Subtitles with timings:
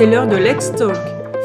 [0.00, 0.96] C'est l'heure de Let's Talk.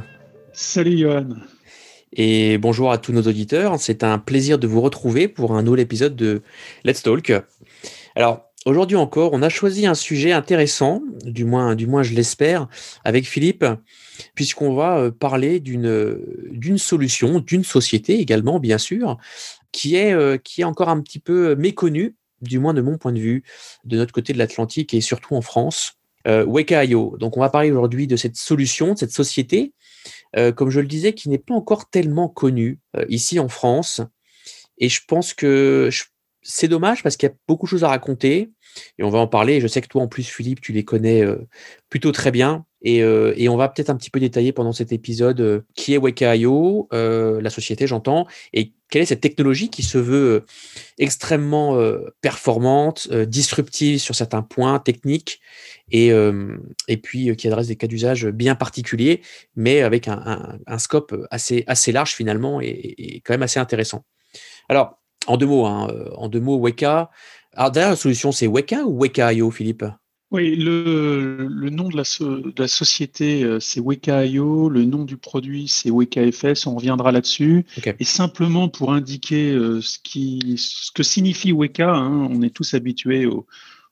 [0.54, 1.28] Salut Johan.
[2.14, 3.78] Et bonjour à tous nos auditeurs.
[3.78, 6.40] C'est un plaisir de vous retrouver pour un nouvel épisode de
[6.84, 7.34] Let's Talk.
[8.16, 12.68] Alors, aujourd'hui encore, on a choisi un sujet intéressant, du moins, du moins je l'espère,
[13.04, 13.64] avec Philippe,
[14.34, 16.18] puisqu'on va euh, parler d'une,
[16.50, 19.18] d'une solution, d'une société également, bien sûr,
[19.72, 23.12] qui est, euh, qui est encore un petit peu méconnue, du moins de mon point
[23.12, 23.42] de vue,
[23.84, 25.94] de notre côté de l'Atlantique et surtout en France.
[26.26, 27.16] Euh, Weka.io.
[27.18, 29.74] Donc, on va parler aujourd'hui de cette solution, de cette société,
[30.36, 34.00] euh, comme je le disais, qui n'est pas encore tellement connue euh, ici en France.
[34.78, 36.04] Et je pense que je-
[36.44, 38.52] c'est dommage parce qu'il y a beaucoup de choses à raconter.
[38.98, 39.60] Et on va en parler.
[39.60, 41.36] Je sais que toi, en plus, Philippe, tu les connais euh,
[41.88, 42.66] plutôt très bien.
[42.82, 45.94] Et, euh, et on va peut-être un petit peu détailler pendant cet épisode euh, qui
[45.94, 50.44] est Weka.io, la société, j'entends, et quelle est cette technologie qui se veut
[50.98, 51.80] extrêmement
[52.20, 55.40] performante, disruptive sur certains points techniques,
[55.90, 56.10] et,
[56.88, 59.22] et puis qui adresse des cas d'usage bien particuliers,
[59.56, 64.04] mais avec un scope assez, assez large finalement et, et quand même assez intéressant.
[64.68, 67.10] Alors, en deux mots, hein, euh, en deux mots, Weka.
[67.54, 69.84] Alors d'ailleurs, la solution, c'est Weka ou Weka.io, Philippe?
[70.30, 74.68] Oui, le, le nom de la, so- de la société, euh, c'est Weka.io.
[74.68, 76.66] Le nom du produit, c'est WekaFS.
[76.66, 77.64] On reviendra là-dessus.
[78.00, 82.74] Et simplement pour indiquer euh, ce, qui, ce que signifie Weka, hein, on est tous
[82.74, 83.46] habitués au,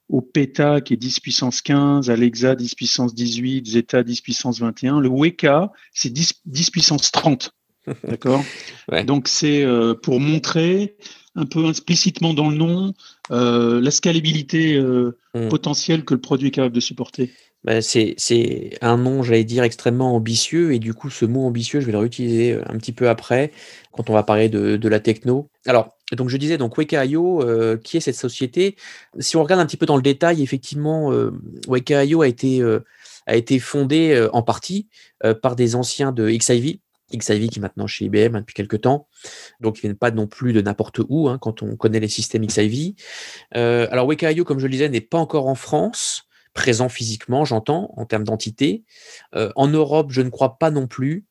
[0.09, 4.99] au PETA qui est 10 puissance 15, Alexa 10 puissance 18, Zeta 10 puissance 21.
[4.99, 7.53] Le Weka, c'est 10, 10 puissance 30.
[8.05, 8.43] D'accord?
[8.91, 9.05] Ouais.
[9.05, 10.97] Donc c'est euh, pour montrer
[11.35, 12.95] un peu explicitement dans le nom
[13.31, 15.49] euh, la scalabilité euh, Mm.
[15.49, 17.31] potentielle que le produit est capable de supporter.
[17.65, 18.17] Ben, c'est,
[18.83, 20.75] un nom, j'allais dire, extrêmement ambitieux.
[20.75, 23.51] Et du coup, ce mot ambitieux, je vais le réutiliser euh, un petit peu après,
[23.93, 25.49] quand on va parler de, de la techno.
[25.67, 28.77] Alors, donc je disais, donc Weka.io, euh, qui est cette société?
[29.21, 31.31] Si on regarde un petit peu dans le détail, effectivement, euh,
[31.67, 32.81] Weka.io a été, euh,
[33.27, 34.89] a été fondé euh, en partie
[35.41, 36.81] par des anciens de XIV.
[37.19, 39.09] XIV qui est maintenant chez IBM hein, depuis quelques temps.
[39.61, 42.47] Donc, ils viennent pas non plus de n'importe où hein, quand on connaît les systèmes
[42.47, 42.95] XIV.
[43.57, 46.25] Euh, alors, Weka.io, comme je le disais, n'est pas encore en France
[46.55, 48.85] présent physiquement, j'entends, en termes d'entité.
[49.35, 51.25] Euh, en Europe, je ne crois pas non plus.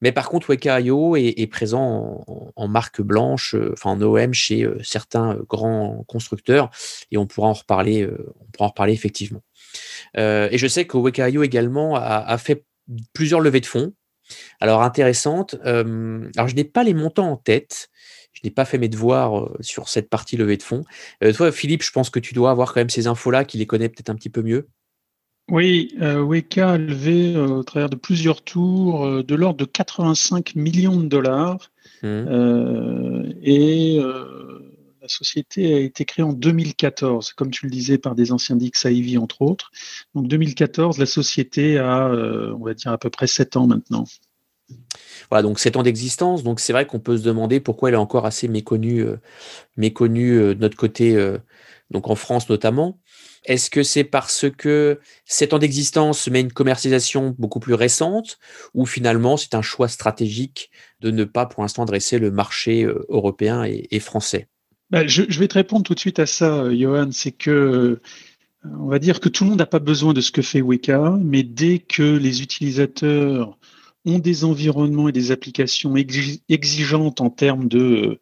[0.00, 2.24] Mais par contre, Weka.io est, présent
[2.56, 6.70] en, marque blanche, euh, en OM chez certains grands constructeurs,
[7.12, 8.08] et on pourra en reparler,
[8.40, 9.42] on pourra en reparler effectivement.
[10.16, 12.64] Et je sais que Weka.io également a fait
[13.12, 13.92] plusieurs levées de fonds.
[14.60, 15.56] Alors intéressantes.
[15.64, 17.90] euh, alors je n'ai pas les montants en tête.
[18.32, 20.82] Je n'ai pas fait mes devoirs sur cette partie levée de fonds.
[21.22, 23.66] Euh, toi, Philippe, je pense que tu dois avoir quand même ces infos-là, qui les
[23.66, 24.68] connaît peut-être un petit peu mieux.
[25.50, 30.54] Oui, euh, Weka a levé euh, au travers de plusieurs tours de l'ordre de 85
[30.54, 31.70] millions de dollars
[32.02, 34.00] euh, et
[35.04, 39.18] la société a été créée en 2014, comme tu le disais, par des anciens d'XIV
[39.18, 39.70] entre autres.
[40.14, 44.04] Donc 2014, la société a, euh, on va dire, à peu près 7 ans maintenant.
[45.28, 46.42] Voilà, donc 7 ans d'existence.
[46.42, 49.20] Donc c'est vrai qu'on peut se demander pourquoi elle est encore assez méconnue, euh,
[49.76, 51.14] méconnue euh, de notre côté,
[51.90, 52.98] donc en France notamment.
[53.44, 58.38] Est-ce que c'est parce que 7 ans d'existence mais une commercialisation beaucoup plus récente
[58.72, 60.70] ou finalement c'est un choix stratégique
[61.00, 64.48] de ne pas pour l'instant adresser le marché européen et français?
[64.94, 67.10] Bah, je, je vais te répondre tout de suite à ça, Johan.
[67.10, 68.00] C'est que, euh,
[68.64, 71.18] on va dire que tout le monde n'a pas besoin de ce que fait Weka,
[71.20, 73.58] mais dès que les utilisateurs
[74.04, 78.20] ont des environnements et des applications exi- exigeantes en termes de euh,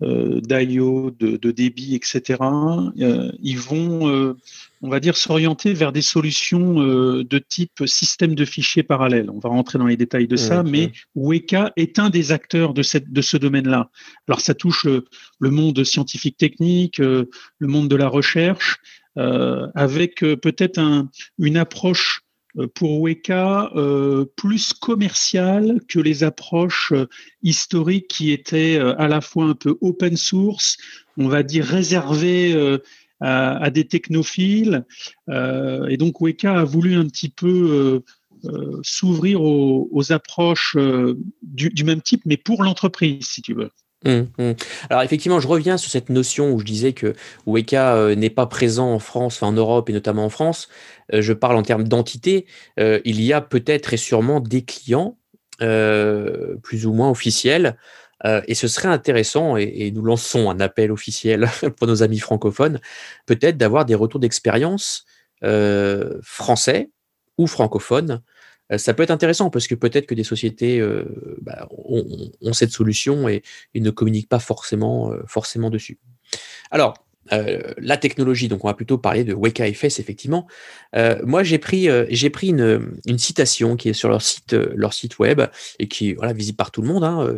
[0.00, 2.38] d'IO, de, de débit, etc.,
[3.00, 4.36] euh, ils vont, euh,
[4.82, 9.30] on va dire, s'orienter vers des solutions euh, de type système de fichiers parallèle.
[9.30, 12.82] On va rentrer dans les détails de ça, mais Weka est un des acteurs de,
[12.82, 13.90] cette, de ce domaine-là.
[14.28, 18.78] Alors ça touche le, monde scientifique technique, euh, le monde de la recherche,
[19.16, 21.08] euh, avec euh, peut-être un,
[21.38, 22.23] une approche euh,
[22.74, 27.06] pour Weka euh, plus commerciale que les approches euh,
[27.42, 30.76] historiques qui étaient euh, à la fois un peu open source,
[31.16, 32.78] on va dire réservées euh,
[33.20, 34.84] à, des technophiles.
[35.28, 38.02] Euh, et donc Weka a voulu un petit peu
[38.44, 43.70] euh, euh, s'ouvrir aux, approches euh, du même type, mais pour l'entreprise, si tu veux.
[44.06, 44.54] Hum, hum.
[44.90, 47.14] Alors effectivement, je reviens sur cette notion où je disais que
[47.46, 50.68] Weka euh, n'est pas présent en France, en Europe et notamment en France.
[51.12, 52.46] Euh, je parle en termes d'entité.
[52.78, 55.16] Euh, il y a peut-être et sûrement des clients
[55.58, 57.78] plus ou moins officiels.
[58.46, 62.80] Et ce serait intéressant, et, et nous lançons un appel officiel pour nos amis francophones,
[63.24, 65.06] peut-être d'avoir des retours d'expérience
[66.22, 66.90] français
[67.38, 68.20] ou francophones
[68.78, 70.82] ça peut être intéressant parce que peut-être que des sociétés
[71.40, 73.42] bah, ont, cette solution et,
[73.74, 75.98] ne communiquent pas forcément, forcément dessus.
[76.70, 76.94] Alors,
[77.30, 80.46] la technologie, donc on va plutôt parler de WekaFS, effectivement.
[81.24, 81.88] moi, j'ai pris,
[82.32, 85.42] pris une, citation qui est sur leur site, leur site web
[85.78, 87.04] et qui est voilà, visible par tout le monde.
[87.04, 87.34] Hein,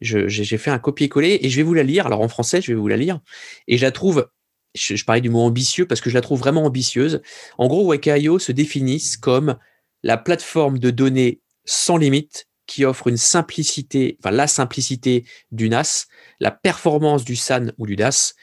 [0.00, 2.06] j'ai fait un copier-coller et je vais vous la lire.
[2.06, 3.20] Alors en français, je vais vous la lire.
[3.68, 4.28] Et je la trouve
[4.74, 7.22] je, parlais du mot ambitieux parce que je la trouve vraiment ambitieuse.
[7.58, 9.56] En gros, Weka.io se définissent comme
[10.02, 16.06] la plateforme de données sans limite qui offre une simplicité, enfin la simplicité du NAS,
[16.38, 18.34] la performance du SAN ou du DAS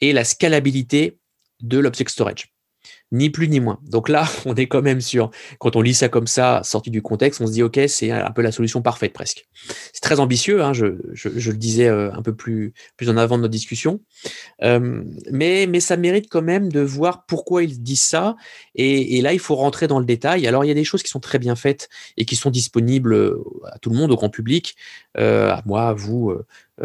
[0.00, 1.18] et la scalabilité
[1.60, 2.52] de l'object storage
[3.12, 3.78] ni plus ni moins.
[3.84, 7.02] Donc là, on est quand même sur, quand on lit ça comme ça, sorti du
[7.02, 9.46] contexte, on se dit, OK, c'est un peu la solution parfaite presque.
[9.92, 13.42] C'est très ambitieux, hein, je, le disais euh, un peu plus, plus en avant de
[13.42, 14.00] notre discussion,
[14.62, 18.36] euh, mais, ça mérite quand même de voir pourquoi ils disent ça,
[18.74, 20.46] et, là, il faut rentrer dans le détail.
[20.46, 23.12] Alors, il y a des choses qui sont très bien faites et qui sont disponibles
[23.12, 24.76] euh, à tout le monde, au grand public,
[25.16, 26.32] à moi, à vous,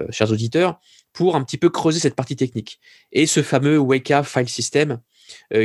[0.10, 0.80] chers auditeurs,
[1.14, 2.80] pour un petit peu creuser cette partie technique.
[3.12, 5.00] Et ce fameux Up File System,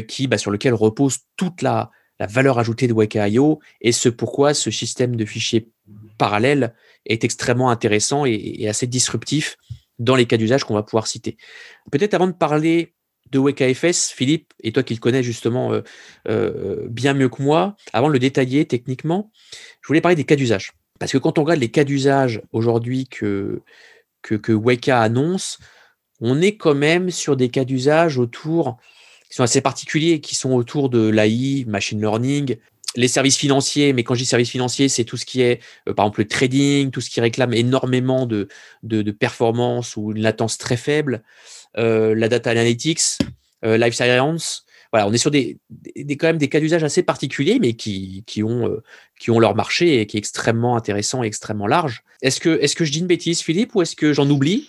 [0.09, 1.91] qui, bah, sur lequel repose toute la,
[2.27, 5.71] valeur ajoutée de Weka.io et ce pourquoi ce système de fichiers
[6.19, 6.75] parallèles
[7.07, 9.57] est extrêmement intéressant et, assez disruptif
[9.99, 11.37] dans les cas d'usage qu'on va pouvoir citer.
[11.91, 12.95] Peut-être avant de parler
[13.31, 15.81] de WekaFS, Philippe, et toi qui le connais justement euh,
[16.29, 19.31] euh, bien mieux que moi, avant de le détailler techniquement,
[19.81, 20.73] je voulais parler des cas d'usage.
[20.99, 23.63] Parce que quand on regarde les cas d'usage aujourd'hui que,
[24.21, 25.59] que, que Weka annonce,
[26.21, 28.77] on est quand même sur des cas d'usage autour
[29.33, 32.57] qui sont assez particuliers, qui sont autour de l'AI, machine learning,
[32.97, 35.95] les services financiers, mais quand je dis services financiers, c'est tout ce qui est, euh,
[35.95, 38.49] par exemple, le trading, tout ce qui réclame énormément de,
[38.83, 41.23] de, performance ou une latence très faible,
[41.79, 43.01] euh, la data analytics,
[43.65, 44.67] euh, life science.
[44.93, 48.25] Voilà, on est sur des, des, quand même des cas d'usage assez particuliers, mais qui,
[48.27, 48.71] qui, ont,
[49.19, 52.05] qui ont leur marché et qui est extrêmement intéressant et extrêmement large.
[52.21, 54.69] Est-ce que, est que je dis une bêtise, Philippe, ou est-ce que j'en oublie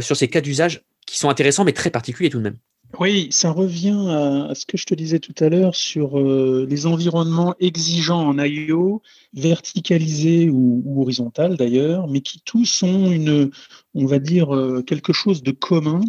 [0.00, 2.56] sur ces cas d'usage qui sont intéressants, mais très particuliers tout de même?
[3.00, 6.86] Oui, ça revient à, ce que je te disais tout à l'heure sur euh, les
[6.86, 9.02] environnements exigeants en IO,
[9.32, 13.50] verticalisés ou, horizontaux d'ailleurs, mais qui tous ont une,
[13.94, 16.00] on va dire, euh, quelque chose de commun,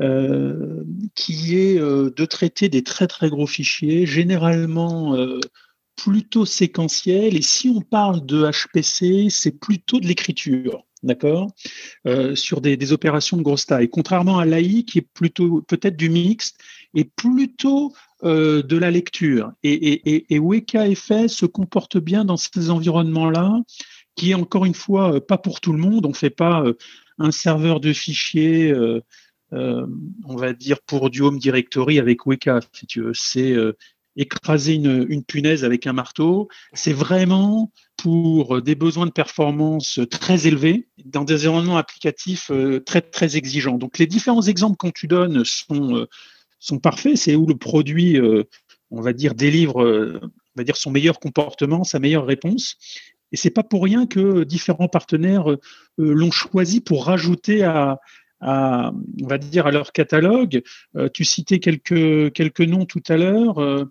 [0.00, 0.84] euh,
[1.14, 5.16] qui est de traiter des très très gros fichiers, généralement
[5.96, 7.36] plutôt séquentiels.
[7.36, 11.50] Et si on parle de HPC, c'est plutôt de l'écriture d'accord,
[12.06, 13.88] euh, sur des, opérations de grosse taille.
[13.88, 16.58] Contrairement à l'AI, qui est plutôt peut-être du mixte,
[16.94, 17.92] et plutôt
[18.24, 19.52] euh, de la lecture.
[19.62, 20.40] Et, et,
[21.28, 23.60] se comporte bien dans ces environnements-là,
[24.16, 26.06] qui est encore une fois euh, pas pour tout le monde.
[26.06, 26.64] On ne fait pas
[27.18, 28.74] un serveur de fichiers,
[29.52, 33.12] on va dire, pour du Home Directory avec Weka, si tu veux.
[33.14, 33.54] C'est
[34.20, 36.48] écraser une, punaise avec un marteau.
[36.74, 43.00] C'est vraiment pour des besoins de performance très élevés dans des environnements applicatifs euh, très
[43.00, 43.78] très exigeants.
[43.78, 46.06] Donc les différents exemples qu'on tu donnes sont euh,
[46.58, 47.16] sont parfaits.
[47.16, 48.44] C'est où le produit, euh,
[48.90, 52.76] on va dire, délivre, on va dire son meilleur comportement, sa meilleure réponse.
[53.32, 55.46] Et c'est pas pour rien que différents partenaires
[55.96, 58.00] l'ont choisi pour rajouter à,
[58.40, 58.92] à,
[59.22, 60.62] on va dire, à leur catalogue.
[60.96, 63.58] Euh, tu citais quelques, quelques noms tout à l'heure.
[63.58, 63.84] Euh,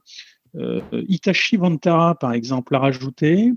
[0.56, 3.53] euh, Itachi Vantara, par exemple, l'a rajouté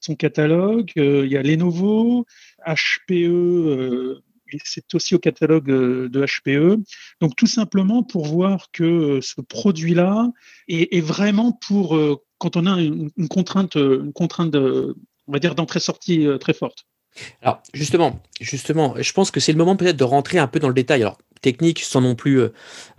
[0.00, 0.90] son catalogue.
[0.96, 2.26] il y a Lenovo,
[2.66, 4.20] HPE,
[4.64, 6.82] c'est aussi au catalogue de HPE.
[7.20, 10.32] Donc, tout simplement pour voir que ce produit-là
[10.68, 11.96] est, vraiment pour,
[12.38, 14.96] quand on a une, contrainte, une contrainte de,
[15.28, 16.84] on va dire, d'entrée-sortie très forte.
[17.42, 20.68] Alors justement, justement, je pense que c'est le moment peut-être de rentrer un peu dans
[20.68, 21.02] le détail.
[21.02, 22.48] Alors technique, sans non plus euh,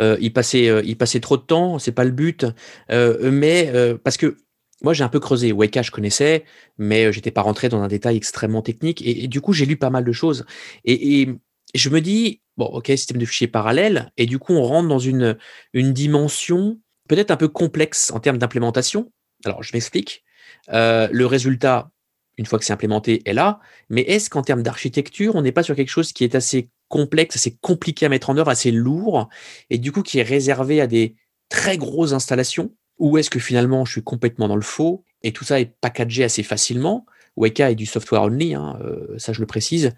[0.02, 2.46] euh, y passer, euh, y passer trop de temps, c'est pas le but,
[2.90, 3.72] mais
[4.04, 4.38] parce que
[4.84, 5.52] moi j'ai un peu creusé.
[5.52, 6.46] Weka, je connaissais,
[6.78, 9.90] mais j'étais pas rentré dans un détail extrêmement technique, et, du coup j'ai lu pas
[9.90, 10.46] mal de choses,
[10.86, 11.28] et,
[11.74, 15.00] je me dis bon, ok, système de fichiers parallèle, et du coup on rentre dans
[15.00, 15.38] une
[15.74, 16.80] une dimension
[17.10, 19.12] peut-être un peu complexe en termes d'implémentation.
[19.44, 20.24] Alors je m'explique.
[20.70, 21.92] le résultat,
[22.38, 23.60] une fois que c'est implémenté, est là.
[23.90, 27.36] Mais est-ce qu'en termes d'architecture, on n'est pas sur quelque chose qui est assez complexe,
[27.36, 29.30] assez compliqué à mettre en œuvre, assez lourd,
[29.70, 31.16] et du coup qui est réservé à des
[31.50, 32.72] très grosses installations?
[32.98, 36.24] Ou est-ce que finalement je suis complètement dans le faux et tout ça est packagé
[36.24, 37.06] assez facilement?
[37.38, 39.92] Weka est du software only, hein, euh, ça je le précise,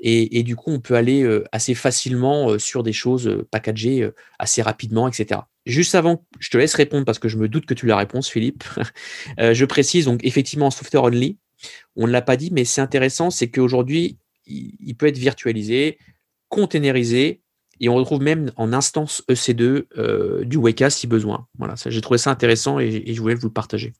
[0.00, 4.08] et, du coup on peut aller euh, assez facilement euh, sur des choses packagées
[4.38, 5.40] assez rapidement, etc.
[5.66, 7.96] Juste avant, je te laisse répondre parce que je me doute que tu as la
[7.96, 8.64] réponse, Philippe.
[9.38, 11.38] je précise donc effectivement software only,
[11.96, 15.98] on ne l'a pas dit, mais c'est intéressant, c'est qu'aujourd'hui, il, peut être virtualisé,
[16.48, 17.40] containerisé,
[17.80, 21.46] et on retrouve même en instance EC2 euh, du Weka si besoin.
[21.58, 23.92] Voilà, j'ai trouvé ça intéressant et, je voulais vous le partager.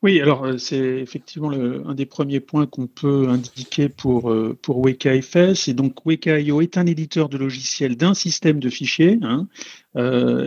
[0.00, 4.78] Oui, alors euh, c'est effectivement un des premiers points qu'on peut indiquer pour, euh, pour
[4.78, 5.66] WekaFS.
[5.66, 9.18] Et donc Weka.io est un éditeur de logiciels d'un système de fichiers.
[9.22, 9.48] Hein,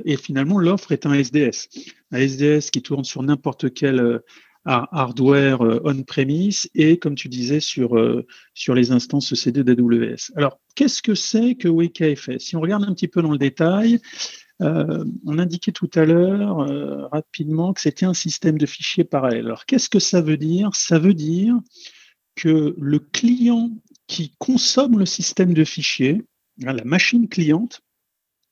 [0.06, 1.68] et finalement, l'offre est un SDS.
[2.12, 4.22] Un SDS qui tourne sur n'importe quel
[4.66, 7.96] hardware on-premise et, comme tu disais, sur,
[8.54, 10.32] sur les instances CD d'AWS.
[10.36, 14.00] Alors, qu'est-ce que c'est que WekaFS Si on regarde un petit peu dans le détail,
[14.62, 19.46] euh, on indiquait tout à l'heure euh, rapidement que c'était un système de fichiers parallèle.
[19.48, 20.70] Alors, qu'est-ce que ça veut dire?
[20.76, 21.56] Ça veut dire
[22.36, 23.72] que le client
[24.08, 26.22] qui consomme le système de fichiers,
[26.66, 27.82] hein, la machine cliente,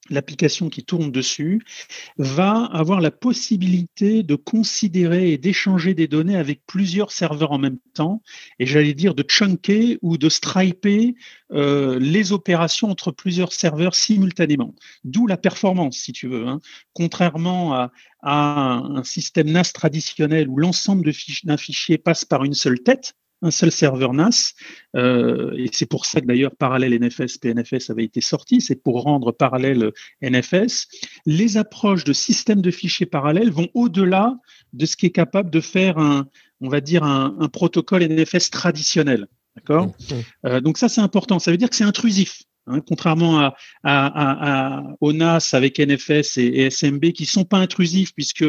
[0.09, 1.61] l'application qui tourne dessus,
[2.17, 7.79] va avoir la possibilité de considérer et d'échanger des données avec plusieurs serveurs en même
[7.93, 8.21] temps,
[8.59, 11.15] et j'allais dire de chunker ou de striper
[11.51, 14.75] euh, les opérations entre plusieurs serveurs simultanément.
[15.03, 16.47] D'où la performance, si tu veux.
[16.47, 16.59] Hein.
[16.93, 21.11] Contrairement à, un système NAS traditionnel où l'ensemble
[21.43, 24.53] d'un fichier passe par une seule tête, un seul serveur NAS,
[24.95, 29.01] euh, et c'est pour ça que d'ailleurs parallèle NFS, PNFS avait été sorti, c'est pour
[29.03, 29.91] rendre parallèle
[30.21, 30.87] NFS.
[31.25, 34.37] Les approches de systèmes de fichiers parallèles vont au-delà
[34.73, 36.27] de ce qui est capable de faire un,
[36.61, 39.27] on va dire, un, protocole NFS traditionnel.
[39.55, 39.87] D'accord?
[39.87, 40.21] Mmh, mmh.
[40.45, 41.39] Euh, Donc ça, c'est important.
[41.39, 42.43] Ça veut dire que c'est intrusif.
[42.67, 44.83] Hein, contrairement à, à,
[45.53, 48.45] avec NFS et, et SMB qui sont pas intrusifs puisque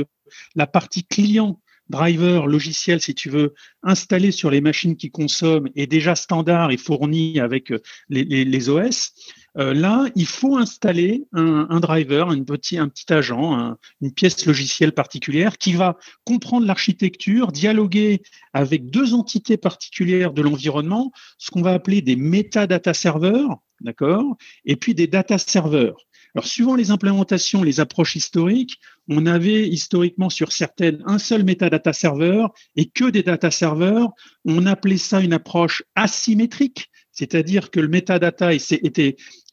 [0.54, 5.86] la partie client driver logiciel, si tu veux, installé sur les machines qui consomment est
[5.86, 9.12] déjà standard et fourni avec euh, les, OS.
[9.58, 14.92] Euh, là, il faut installer un, driver, un petit, un petit agent, une pièce logicielle
[14.92, 21.72] particulière qui va comprendre l'architecture, dialoguer avec deux entités particulières de l'environnement, ce qu'on va
[21.72, 25.96] appeler des metadata serveurs, d'accord, et puis des data serveurs.
[26.34, 31.92] Alors, suivant les implémentations, les approches historiques, on avait historiquement sur certaines un seul metadata
[31.92, 34.10] serveur et que des data serveurs.
[34.44, 38.50] On appelait ça une approche asymétrique, c'est-à-dire que le metadata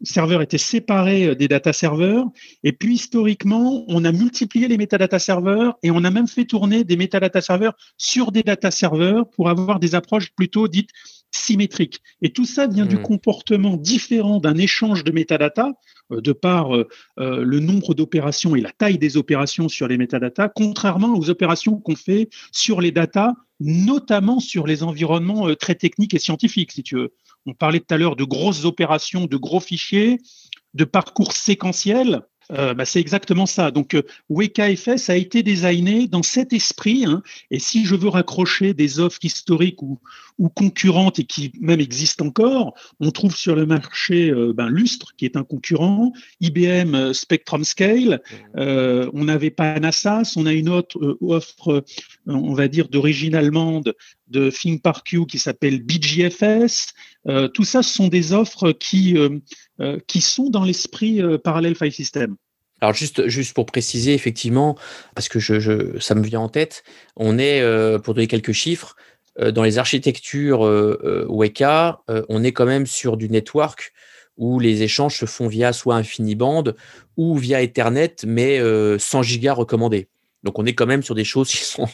[0.03, 2.25] serveur était séparé euh, des data serveurs.
[2.63, 6.83] Et puis, historiquement, on a multiplié les metadata serveurs et on a même fait tourner
[6.83, 10.91] des metadata serveurs sur des data serveurs pour avoir des approches plutôt dites
[11.37, 12.01] symétriques.
[12.21, 13.03] Et tout ça vient du mmh.
[13.03, 15.73] comportement différent d'un échange de metadata
[16.11, 16.87] euh, de par euh,
[17.19, 21.77] euh, le nombre d'opérations et la taille des opérations sur les métadatas, contrairement aux opérations
[21.77, 26.95] qu'on fait sur les datas, notamment sur les environnements très techniques et scientifiques, si tu
[26.95, 27.13] veux.
[27.45, 30.19] On parlait tout à l'heure de grosses opérations, de gros fichiers,
[30.73, 32.21] de parcours séquentiels.
[32.51, 33.71] Euh, bah, c'est exactement ça.
[33.71, 37.05] Donc, euh, WekaFS a été designé dans cet esprit.
[37.05, 39.99] Hein, et si je veux raccrocher des offres historiques ou,
[40.37, 45.13] ou, concurrentes et qui même existent encore, on trouve sur le marché euh, ben, Lustre,
[45.17, 48.21] qui est un concurrent, IBM Spectrum Scale,
[48.55, 49.09] mmh.
[49.13, 51.83] on avait Panassas, on a une autre offre,
[52.27, 53.93] on va dire, d'origine allemande
[54.29, 56.93] de ThinkParQ qui s'appelle BGFS.
[57.53, 59.15] tout ça, ce sont des offres qui
[59.79, 62.35] euh, qui sont dans l'esprit euh, parallèle file system.
[62.81, 64.75] Alors juste, juste pour préciser, effectivement,
[65.13, 65.39] parce que
[65.99, 66.83] ça me vient en tête,
[67.15, 68.95] on est, euh, pour donner quelques chiffres,
[69.39, 70.61] dans les architectures
[71.29, 73.93] Weka, on est quand même sur du network
[74.35, 76.63] où les échanges se font via soit InfiniBand
[77.17, 78.59] ou via Ethernet, mais
[78.97, 80.07] 100 gigas recommandés.
[80.43, 81.87] Donc on est quand même sur des choses qui sont,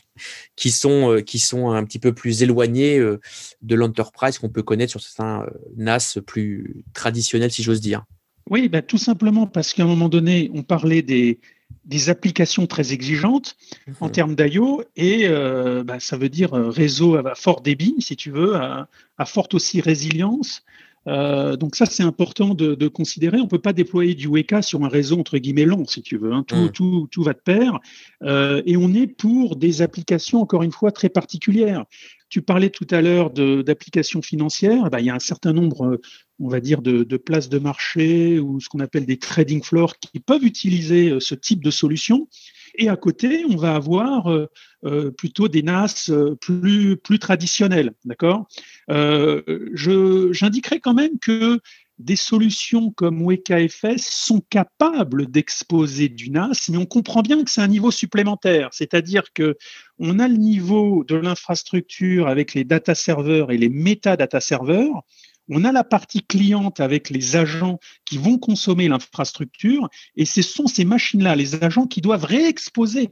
[0.55, 5.01] qui sont, qui sont un petit peu plus éloignées de l'enterprise qu'on peut connaître sur
[5.01, 5.45] certains
[5.77, 8.03] NAS plus traditionnels, si j'ose dire.
[8.49, 11.39] Oui, ben, tout simplement parce qu'à un moment donné, on parlait des,
[11.85, 13.55] des applications très exigeantes
[14.01, 14.11] en mhm.
[14.11, 18.89] termes d'IO et ben, ça veut dire réseau à fort débit, si tu veux, à,
[19.17, 20.63] à forte aussi résilience.
[21.07, 23.39] Euh, donc ça, c'est important de, de, considérer.
[23.39, 26.31] On peut pas déployer du Weka sur un réseau entre guillemets long, si tu veux.
[26.31, 26.43] Hein.
[26.47, 26.71] Tout, mm.
[26.71, 27.79] tout, tout, va de pair.
[28.23, 31.85] Euh, et on est pour des applications, encore une fois, très particulières.
[32.29, 34.89] Tu parlais tout à l'heure d'applications financières.
[34.89, 35.99] Ben, il y a un certain nombre,
[36.39, 39.97] on va dire, de, de places de marché ou ce qu'on appelle des trading floors
[39.99, 42.27] qui peuvent utiliser euh, ce type de solution.
[42.75, 44.49] Et à côté, on va avoir euh,
[44.85, 47.93] euh, plutôt des NAS euh, plus, plus traditionnels.
[48.05, 48.47] D'accord?
[48.89, 51.59] J'indiquerai quand même que
[51.99, 57.61] des solutions comme WekaFS sont capables d'exposer du NAS, mais on comprend bien que c'est
[57.61, 59.55] un niveau supplémentaire, c'est-à-dire que
[59.99, 65.03] on a le niveau de l'infrastructure avec les data serveurs et les métadata serveurs,
[65.49, 70.67] on a la partie cliente avec les agents qui vont consommer l'infrastructure et ce sont
[70.67, 73.11] ces machines-là, les agents qui doivent réexposer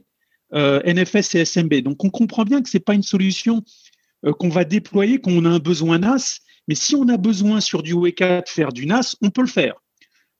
[0.54, 1.74] euh, NFS et SMB.
[1.76, 3.62] Donc on comprend bien que ce n'est pas une solution
[4.24, 7.60] euh, qu'on va déployer quand on a un besoin NAS, mais si on a besoin
[7.60, 9.74] sur du Weka de faire du NAS, on peut le faire.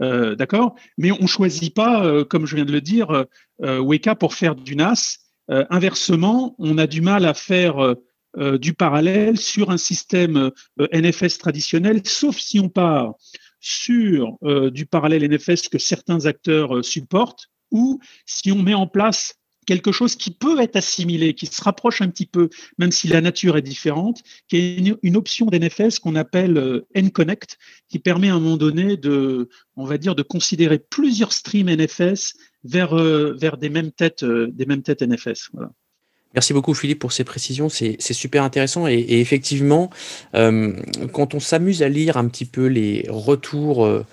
[0.00, 0.74] Euh, d'accord?
[0.98, 3.26] Mais on ne choisit pas, comme je viens de le dire,
[3.60, 5.18] Weka pour faire du NAS
[5.48, 7.96] inversement, on a du mal à faire
[8.36, 13.14] du parallèle sur un système NFS traditionnel, sauf si on part
[13.60, 14.38] sur
[14.70, 19.34] du parallèle NFS que certains acteurs supportent, ou si on met en place
[19.66, 22.48] quelque chose qui peut être assimilé, qui se rapproche un petit peu,
[22.78, 27.58] même si la nature est différente, qui est une, option d'NFS qu'on appelle euh, N-Connect,
[27.88, 32.34] qui permet à un moment donné de, on va dire, de considérer plusieurs streams NFS
[32.64, 35.50] vers, euh, vers des mêmes têtes, euh, des mêmes têtes NFS.
[36.34, 39.90] Merci beaucoup Philippe pour ces précisions, c'est super intéressant et, effectivement,
[40.32, 44.04] quand on s'amuse à lire un petit peu les retours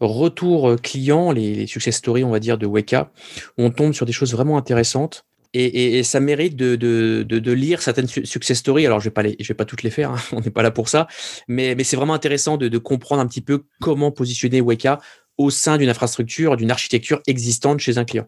[0.00, 3.10] retour euh, client, les, success stories, on va dire, de Weka,
[3.56, 5.24] on tombe sur des choses vraiment intéressantes.
[5.54, 8.84] Et, ça mérite de, lire certaines success stories.
[8.84, 9.14] Alors, je ne
[9.48, 11.06] vais, pas toutes les faire, hein, on n'est pas là pour ça,
[11.48, 15.00] mais c'est vraiment intéressant de, comprendre un petit peu comment positionner Weka
[15.38, 18.26] au sein d'une infrastructure, d'une architecture existante chez un client.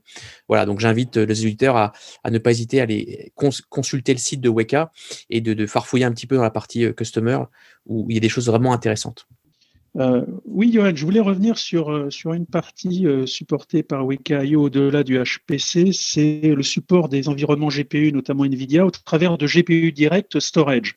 [0.48, 1.92] Voilà, donc j'invite euh, les auditeurs à,
[2.30, 4.92] ne pas hésiter à aller consulter le site de Weka
[5.28, 7.38] et de, farfouiller un petit peu dans la partie euh, customer
[7.86, 9.26] où il y a des choses vraiment intéressantes.
[9.96, 11.90] Euh, oui, Johan, je voulais revenir sur,
[12.32, 18.44] une partie supportée par Weka.io au-delà du HPC, c'est le support des environnements GPU, notamment
[18.44, 20.96] NVIDIA, au travers de GPU Direct Storage.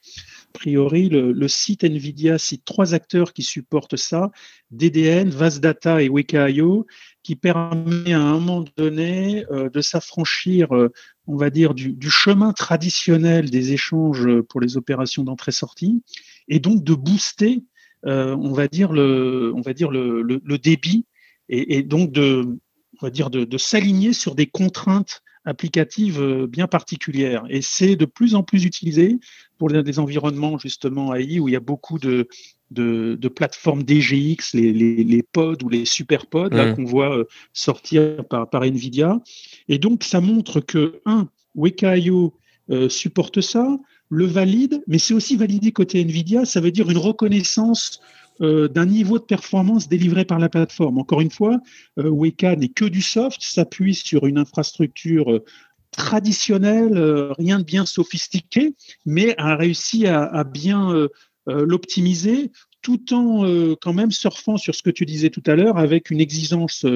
[0.53, 4.31] Priori, le, site NVIDIA cite trois acteurs qui supportent ça,
[4.72, 6.86] DDN, VASData et Weka.io,
[7.24, 10.69] qui permet à un moment donné de s'affranchir,
[11.27, 16.03] on va dire, du, chemin traditionnel des échanges pour les opérations d'entrée-sortie,
[16.48, 17.63] et donc de booster
[18.05, 21.05] euh, on va dire le, on va dire le, débit
[21.48, 22.60] et, donc de,
[23.57, 27.43] s'aligner sur des contraintes applicatives euh, bien particulières.
[27.50, 29.19] Et c'est de plus en plus utilisé
[29.57, 32.27] pour des environnements justement AI où il y a beaucoup de,
[32.71, 36.75] de, plateformes DGX, les, les, pods ou les superpods mmh.
[36.75, 39.19] qu'on voit euh, sortir par, par NVIDIA.
[39.69, 42.33] Et donc, ça montre que, un, Weka.io
[42.89, 43.77] supporte ça
[44.10, 47.99] le valide, mais c'est aussi validé côté NVIDIA, ça veut dire une reconnaissance
[48.41, 50.98] euh, d'un niveau de performance délivré par la plateforme.
[50.98, 51.60] Encore une fois,
[52.00, 55.46] euh, Weka n'est que du soft, s'appuie sur une infrastructure euh,
[55.91, 56.98] traditionnelle,
[57.38, 58.74] rien de bien sophistiqué,
[59.06, 61.08] mais a réussi à, bien
[61.46, 63.46] l'optimiser tout en
[63.80, 66.88] quand même surfant sur ce que tu disais tout à l'heure avec une exigence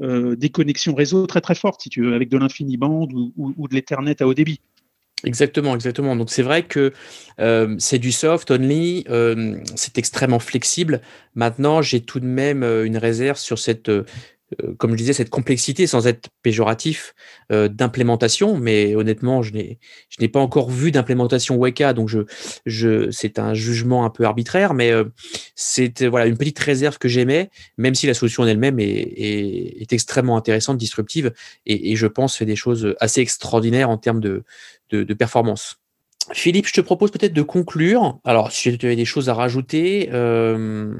[0.00, 3.74] des connexions réseau très très forte, si tu veux, avec de l'infini-band ou, ou, de
[3.74, 4.62] l'Ethernet à haut débit.
[5.24, 6.14] Exactement, exactement.
[6.14, 6.92] Donc c'est vrai que
[7.40, 11.00] euh, c'est du soft only, euh, c'est extrêmement flexible.
[11.34, 13.90] Maintenant, j'ai tout de même euh, une réserve sur cette,
[14.78, 17.14] comme je disais, cette complexité, sans être péjoratif,
[17.50, 18.56] d'implémentation.
[18.56, 22.08] Mais honnêtement, je n'ai, pas encore vu d'implémentation Weka, donc
[22.66, 24.92] je, c'est un jugement un peu arbitraire, mais
[25.54, 30.36] c'est voilà une petite réserve que j'aimais, même si la solution en elle-même est, extrêmement
[30.36, 31.32] intéressante, disruptive,
[31.66, 34.44] et, je pense fait des choses assez extraordinaires en termes de,
[35.14, 35.80] performance.
[36.32, 38.18] Philippe, je te propose peut-être de conclure.
[38.24, 40.94] Alors, si tu avais des choses à rajouter, euh,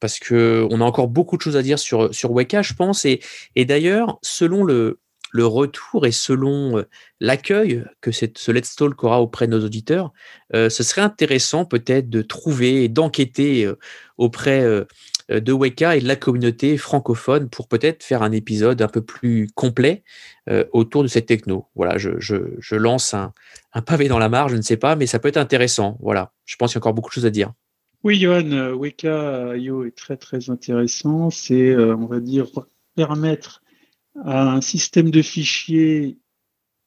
[0.00, 3.04] parce que on a encore beaucoup de choses à dire sur, sur Weka, je pense.
[3.04, 3.20] Et,
[3.56, 4.98] d'ailleurs, selon le,
[5.36, 6.88] retour et selon euh,
[7.20, 10.12] l'accueil que ce Let's Talk aura auprès de nos auditeurs,
[10.54, 13.68] euh, ce serait intéressant peut-être de trouver et d'enquêter
[14.16, 14.64] auprès
[15.28, 19.48] de Weka et de la communauté francophone pour peut-être faire un épisode un peu plus
[19.54, 20.02] complet
[20.50, 21.66] euh, autour de cette techno.
[21.74, 23.32] Voilà, je, lance un,
[23.86, 25.96] pavé dans la mare, je ne sais pas, mais ça peut être intéressant.
[26.00, 27.52] Voilà, je pense qu'il y a encore beaucoup de choses à dire.
[28.02, 31.30] Oui, Johan, euh, Weka est très très intéressant.
[31.30, 32.46] C'est, on va dire,
[32.94, 33.62] permettre
[34.24, 36.18] à un système de fichiers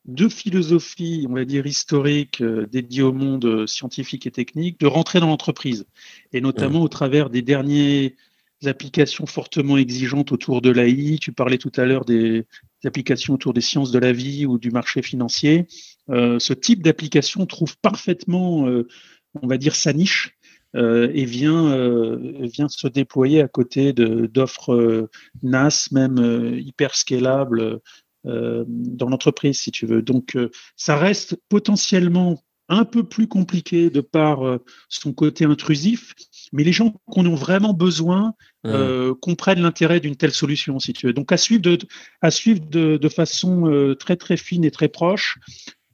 [0.07, 5.27] de philosophie, on va dire historique, dédié au monde scientifique et technique, de rentrer dans
[5.27, 5.85] l'entreprise,
[6.33, 8.15] et notamment au travers des derniers
[8.65, 11.19] applications fortement exigeantes autour de l'AI.
[11.21, 12.45] Tu parlais tout à l'heure des,
[12.85, 15.67] applications autour des sciences de la vie ou du marché financier.
[16.09, 18.87] Euh, ce type d'application trouve parfaitement, euh,
[19.41, 20.37] on va dire, sa niche
[20.75, 21.75] euh, et vient,
[22.41, 25.09] vient se déployer à côté d'offres
[25.43, 27.81] NAS, même hyper scalables
[28.23, 30.01] dans l'entreprise, si tu veux.
[30.01, 30.37] Donc,
[30.75, 34.39] ça reste potentiellement un peu plus compliqué de par
[34.89, 36.13] son côté intrusif,
[36.51, 38.69] mais les gens qui en ont vraiment besoin mmh.
[38.69, 41.13] euh, comprennent l'intérêt d'une telle solution, si tu veux.
[41.13, 41.77] Donc, à suivre de,
[42.21, 45.39] à suivre de, façon euh, très, très fine et très proche.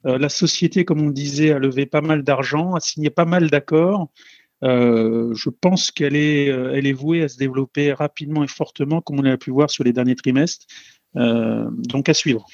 [0.06, 3.50] Euh, la société, comme on disait, a levé pas mal d'argent, a signé pas mal
[3.50, 4.08] d'accords.
[4.62, 9.24] je pense qu'elle est, elle est vouée à se développer rapidement et fortement, comme on
[9.24, 10.66] a pu voir sur les derniers trimestres.
[11.14, 12.46] Donc, à suivre.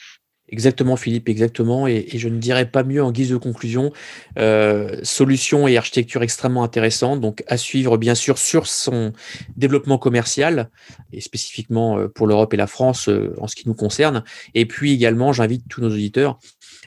[0.52, 1.86] Exactement, Philippe, exactement.
[1.86, 3.92] Et, je ne dirais pas mieux en guise de conclusion.
[4.38, 7.20] Euh, solution et architecture extrêmement intéressante.
[7.20, 9.12] Donc, à suivre, bien sûr, sur son
[9.56, 10.70] développement commercial,
[11.12, 14.24] et spécifiquement euh, pour l'Europe et la France euh, en ce qui nous concerne.
[14.54, 16.38] Et puis également, j'invite tous nos auditeurs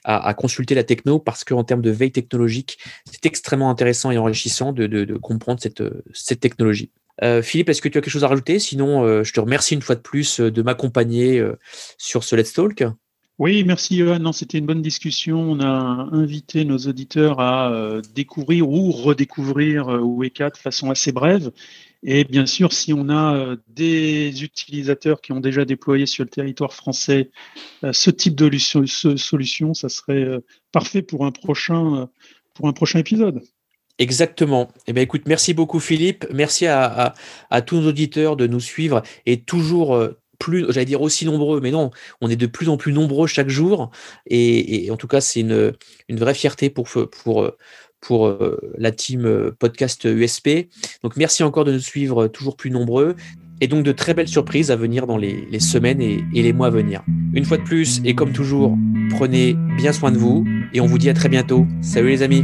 [0.04, 2.78] à, consulter la techno parce qu'en termes de veille technologique,
[3.10, 6.92] c'est extrêmement intéressant et enrichissant de, comprendre cette technologie.
[7.42, 8.60] Philippe, est-ce que tu as quelque chose à rajouter?
[8.60, 11.44] Sinon, je te remercie une fois de plus de m'accompagner
[11.98, 12.84] sur ce Let's Talk.
[13.40, 14.32] Oui, merci Johan.
[14.32, 15.40] C'était une bonne discussion.
[15.40, 21.12] On a invité nos auditeurs à euh, découvrir ou redécouvrir euh, UE4 de façon assez
[21.12, 21.52] brève.
[22.04, 26.30] Et bien sûr, si on a euh, des utilisateurs qui ont déjà déployé sur le
[26.30, 27.32] territoire français
[27.92, 28.50] ce type de
[29.18, 30.40] solution, ça serait
[30.72, 32.08] parfait pour un prochain
[33.00, 33.42] épisode.
[34.00, 34.70] Exactement.
[34.88, 36.26] Eh bien, écoute, merci beaucoup Philippe.
[36.34, 37.14] Merci à,
[37.66, 39.98] tous nos auditeurs de nous suivre et toujours,
[40.40, 43.50] plus, j'allais dire aussi nombreux, mais non, on est de plus en plus nombreux chaque
[43.50, 43.92] jour.
[44.28, 45.74] Et, en tout cas, c'est une,
[46.10, 47.52] une, vraie fierté pour, pour,
[48.04, 50.70] pour euh, la team euh, podcast USP.
[51.02, 53.16] Donc, merci encore de nous suivre toujours plus nombreux.
[53.62, 56.72] Et donc, de très belles surprises à venir dans les, semaines et les mois à
[56.72, 57.04] venir.
[57.34, 58.78] Une fois de plus, et comme toujours,
[59.12, 60.46] prenez bien soin de vous.
[60.74, 61.66] Et on vous dit à très bientôt.
[61.82, 62.44] Salut les amis.